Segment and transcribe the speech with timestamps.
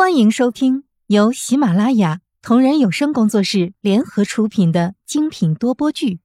[0.00, 6.14] 欢迎收听由喜马拉雅同人有声工作室联合出品的精品多播剧《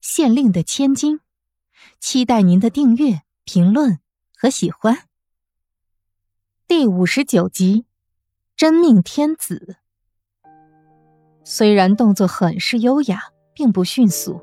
[0.00, 1.18] 县令的千金》，
[2.00, 4.00] 期待您的订阅、评论
[4.36, 5.04] 和喜欢。
[6.66, 7.84] 第五十九集，
[8.56, 9.76] 真命天子。
[11.44, 14.42] 虽然动作很是优雅，并不迅速，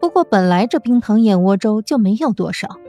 [0.00, 2.80] 不过本来这冰糖燕窝粥就没有多少，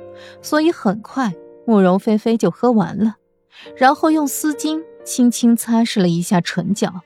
[0.41, 1.33] 所以很快
[1.67, 3.17] 慕容菲菲就喝完了，
[3.75, 4.81] 然后用丝巾。
[5.03, 7.01] 轻轻擦拭了一下唇角。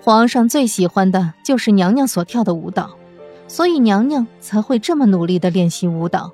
[0.00, 2.96] 皇上最喜欢的就是娘娘所跳的舞蹈，
[3.48, 6.32] 所以娘娘才会这么努力的练习舞蹈，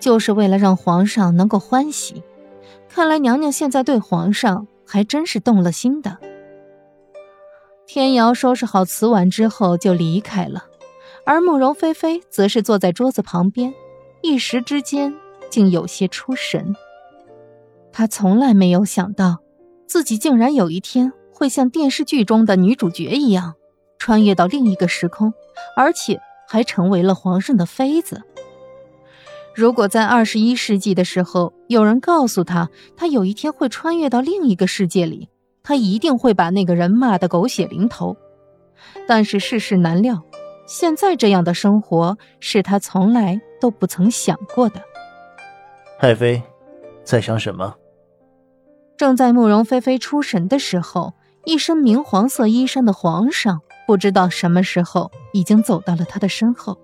[0.00, 2.22] 就是为了让皇上能够欢喜。
[2.88, 6.18] 看来娘娘现在对皇上还真是动了心的。
[7.86, 10.64] 天瑶收拾好瓷碗之后就离开了，
[11.24, 13.72] 而慕容菲菲则是坐在桌子旁边，
[14.22, 15.14] 一时之间
[15.50, 16.74] 竟有些出神。
[17.92, 19.38] 他从来没有想到，
[19.86, 23.54] 自己竟然有一天会像电视剧中的女主角一样，
[23.98, 25.32] 穿越到另一个时空，
[25.76, 28.22] 而且还成为了皇上的妃子。
[29.54, 35.28] 如果在二十一世纪的时候，有人告诉他，他有一天会穿越到另一个世界里，
[35.62, 38.16] 他一定会把那个人骂得狗血淋头。
[39.06, 40.22] 但是世事难料，
[40.66, 44.80] 现在这样的生活是他从来都不曾想过的。
[46.00, 46.42] 爱妃，
[47.04, 47.74] 在想什么？
[49.02, 51.12] 正在慕容菲菲出神的时候，
[51.44, 56.78] 一身明黄色衣衫的皇上不知道什么时候已经走到了他的身后，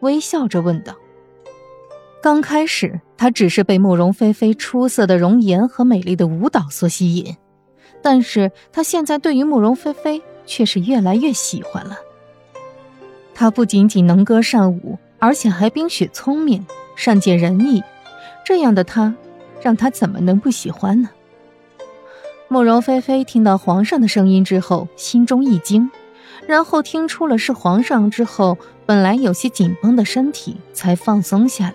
[0.00, 0.94] 微笑着问道
[2.22, 7.36] ：“刚开始，他只是被慕容菲菲出色的容颜和美丽的舞蹈所吸引，
[8.00, 11.98] 但是他现在对于慕容菲菲却是越来越喜欢了。
[13.34, 17.82] 她不仅仅能歌善舞，而且还冰雪聪明，善解人意，
[18.42, 19.14] 这样的她，
[19.60, 21.10] 让他怎么能不喜欢呢？”
[22.50, 25.90] 慕容菲菲听到皇上的声音之后，心中一惊，
[26.46, 31.74] 然后听出了是皇上之后，本来有些紧绷的身体才放松下来，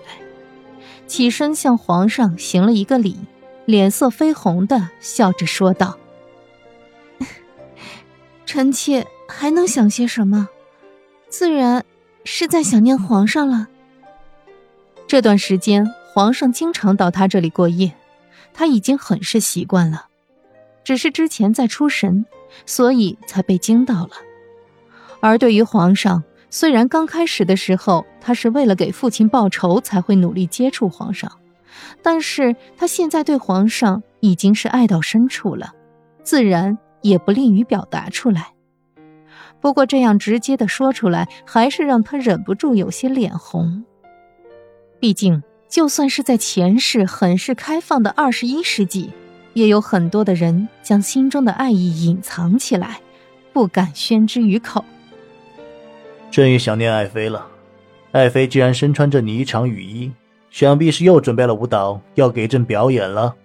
[1.05, 3.19] 起身向皇上行了一个礼，
[3.65, 5.95] 脸色绯红的笑着说道
[8.47, 10.49] ：“臣妾还能想些什么？
[11.29, 11.85] 自然
[12.23, 13.67] 是在想念皇上了。
[15.05, 17.93] 这段时间，皇上经常到他这里过夜，
[18.55, 20.07] 他已经很是习惯了。”
[20.83, 22.25] 只是之前在出神，
[22.65, 24.11] 所以才被惊到了。
[25.19, 31.31] 而对于皇上，虽然刚开始的时候他是为了给父亲报仇才会努力接触皇上，
[32.01, 35.73] 但是他现在对皇上已经是爱到深处了，
[36.23, 38.53] 自然也不利于表达出来。
[39.61, 43.85] 不过这样直接的说出来，还是让他忍不住有些脸红。
[44.99, 49.11] 毕竟，就算是在前世很是开放的二十一世纪。
[49.53, 52.99] 也有很多的人将心中的爱意隐藏起来，
[53.51, 54.83] 不敢宣之于口。
[56.31, 57.47] 朕也想念爱妃了。
[58.11, 60.11] 爱妃既然身穿着霓裳羽衣，
[60.49, 63.35] 想必是又准备了舞蹈要给朕表演了。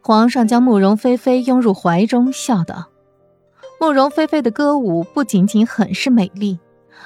[0.00, 2.88] 皇上将慕容菲菲拥入怀中，笑道
[3.80, 6.58] ：“慕容菲菲的歌舞不仅仅很是美丽，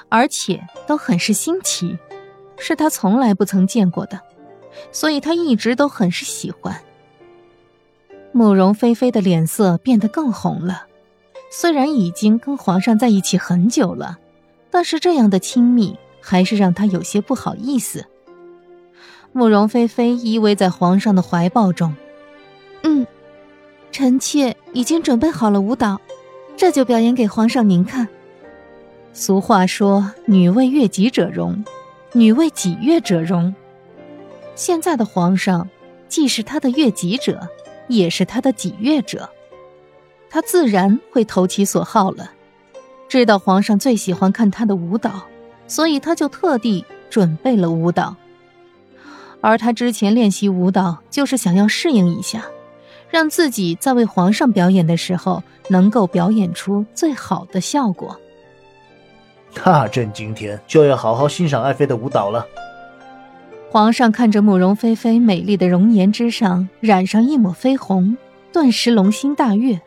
[0.08, 1.96] 而且都很是新奇，
[2.58, 4.20] 是他从来不曾见过的，
[4.90, 6.74] 所以他一直都很是喜欢。”
[8.32, 10.86] 慕容菲菲的脸色变得更红了，
[11.50, 14.18] 虽然已经跟皇上在一起很久了，
[14.70, 18.04] 但是这样的亲密还是让她有些不好意思。
[19.32, 21.94] 慕容菲菲依偎在皇上的怀抱中，
[22.82, 23.06] 嗯，
[23.90, 26.00] 臣妾已经准备好了舞蹈，
[26.56, 28.08] 这就表演给皇上您看。
[29.12, 31.64] 俗话说“女为悦己者容，
[32.12, 33.54] 女为己悦者容”，
[34.54, 35.68] 现在的皇上
[36.08, 37.48] 既是她的悦己者。
[37.88, 39.28] 也是他的己悦者，
[40.30, 42.30] 他自然会投其所好了。
[43.08, 45.22] 知道皇上最喜欢看他的舞蹈，
[45.66, 48.14] 所以他就特地准备了舞蹈。
[49.40, 52.44] 而他之前练习舞蹈，就是想要适应一下，
[53.08, 58.18] 让自己在为皇上表演的时候，能够表演出最好的效果。
[59.64, 62.46] 那朕今天就要好好欣赏爱妃的舞蹈了。
[63.70, 68.16] 皇上看着慕容菲菲美丽的容颜之上染上一抹绯红，
[68.50, 69.78] 顿时龙心大悦。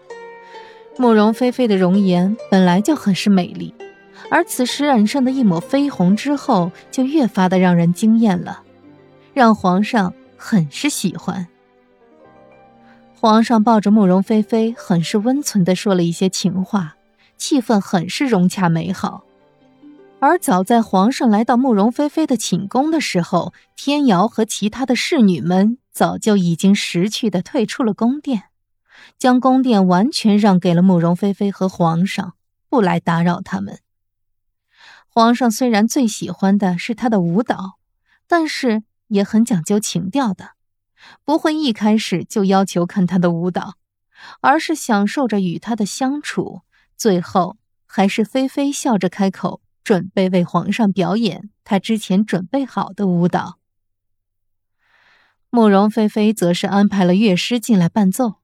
[0.97, 3.73] 慕容菲菲的容颜本来就很是美丽，
[4.29, 8.61] 而此时染上的一抹绯红之后，就越发的让人惊艳了，
[9.33, 11.47] 让皇上很是喜欢。
[13.15, 16.97] 皇上抱着慕容菲菲，很是温存的说了一些情话，
[17.35, 19.23] 气氛很是融洽美好。
[20.23, 28.43] 而早在皇上来到慕容菲菲的寝宫的时候，天瑶和其他的侍女们早就已经识趣的退出了宫殿，
[29.17, 32.35] 将宫殿完全让给了慕容菲菲和皇上，
[32.69, 33.79] 不来打扰他们。
[35.07, 37.79] 皇上虽然最喜欢的是他的舞蹈，
[38.27, 40.51] 但是也很讲究情调的，
[41.25, 43.73] 不会一开始就要求看他的舞蹈，
[44.41, 46.61] 而是享受着与他的相处。
[46.95, 47.57] 最后，
[47.87, 53.59] 还是菲菲笑着开口，准备为皇上表演他之前准备好的舞蹈。
[55.49, 58.35] 慕容菲菲则是安排了乐师进来伴奏，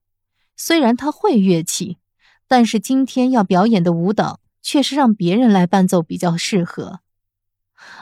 [0.55, 1.97] 虽然他会乐器，
[2.47, 4.39] 但是今天要表演的舞蹈。
[4.59, 6.99] 却是让别人来伴奏比较适合，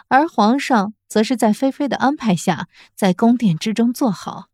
[0.08, 4.48] 而皇上则是在菲菲的安排下，在宫殿之中坐好。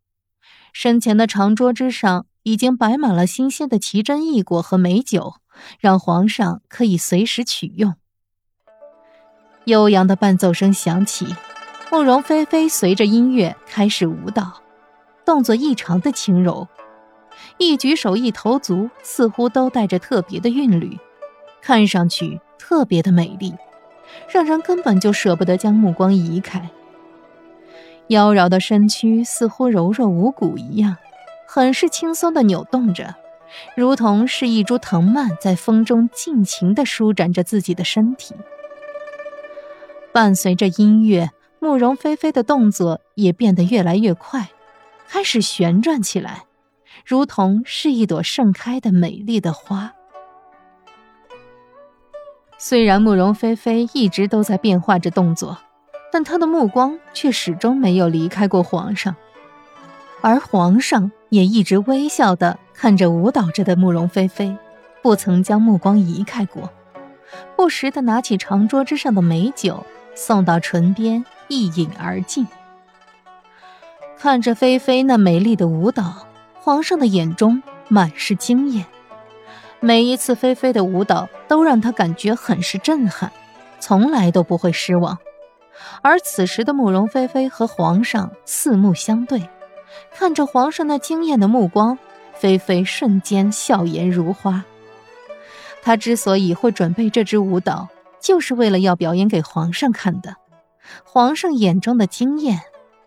[0.74, 5.36] 身前的长桌之上已经摆满了新鲜的奇珍异果和美酒，
[5.80, 7.95] 让皇上可以随时取用。
[9.66, 11.28] 悠扬的伴奏声响起，
[11.92, 14.62] 慕容菲菲随着音乐开始舞蹈，
[15.24, 16.68] 动作异常的轻柔，
[17.58, 20.98] 一举手一投足似乎都带着特别的韵律。
[21.62, 23.54] 看上去特别的美丽，
[24.28, 26.72] 让人根本就舍不得将目光移开。
[28.08, 30.98] 妖娆的身躯似乎柔弱无骨一样，
[31.48, 33.13] 很是轻松的扭动着，
[33.75, 38.34] 如同是一株藤蔓在风中尽情的舒展着自己的身体。
[40.13, 44.50] 伴随着音乐，慕容菲菲的动作也变得越来越快，
[45.08, 46.44] 开始旋转起来，
[47.06, 49.94] 如同是一朵盛开的美丽的花。
[52.58, 55.58] 虽然慕容菲菲一直都在变化着动作，
[56.12, 59.16] 但她的目光却始终没有离开过皇上，
[60.19, 64.56] 而皇上也一直微笑的看着舞蹈着的慕容菲菲，
[65.02, 66.69] 不曾将目光移开过，
[67.56, 69.84] 不时的拿起长桌之上的美酒
[70.21, 72.47] 送到唇边一饮而尽。
[74.19, 76.27] 看着菲菲那美丽的舞蹈，
[76.59, 78.85] 皇上的眼中满是惊艳。
[79.79, 83.31] 每一次菲菲的舞蹈都让他感觉很是震撼，
[83.79, 85.18] 从来都不会失望。
[86.03, 89.50] 而此时的慕容菲菲和皇上四目相对，
[90.13, 91.97] 看着皇上那惊艳的目光，
[92.35, 94.63] 菲菲瞬间笑颜如花。
[95.81, 97.88] 她之所以会准备这支舞蹈，
[98.21, 100.38] 就是为了要表演给皇上看的。
[101.03, 102.59] 皇上眼中的惊艳，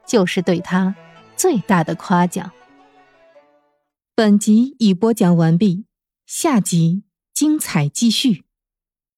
[0.07, 0.95] 就是对他
[1.37, 2.53] 最大的夸奖。
[4.15, 5.87] 本集已播讲完毕。
[6.27, 7.03] 下集
[7.33, 8.45] 精彩继续。